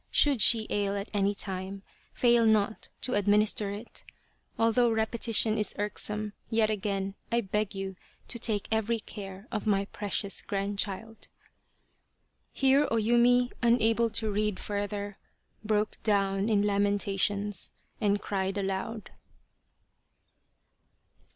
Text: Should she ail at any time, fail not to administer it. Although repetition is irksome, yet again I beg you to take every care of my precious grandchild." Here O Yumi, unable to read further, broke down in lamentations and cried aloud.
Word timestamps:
Should 0.09 0.41
she 0.41 0.65
ail 0.71 0.95
at 0.97 1.11
any 1.13 1.35
time, 1.35 1.83
fail 2.11 2.43
not 2.43 2.89
to 3.01 3.13
administer 3.13 3.69
it. 3.69 4.03
Although 4.57 4.89
repetition 4.89 5.59
is 5.59 5.75
irksome, 5.77 6.33
yet 6.49 6.71
again 6.71 7.13
I 7.31 7.41
beg 7.41 7.75
you 7.75 7.93
to 8.29 8.39
take 8.39 8.67
every 8.71 8.97
care 8.99 9.47
of 9.51 9.67
my 9.67 9.85
precious 9.85 10.41
grandchild." 10.41 11.27
Here 12.51 12.87
O 12.89 12.95
Yumi, 12.95 13.51
unable 13.61 14.09
to 14.09 14.31
read 14.31 14.59
further, 14.59 15.17
broke 15.63 16.01
down 16.01 16.49
in 16.49 16.63
lamentations 16.65 17.69
and 17.99 18.19
cried 18.19 18.57
aloud. 18.57 19.11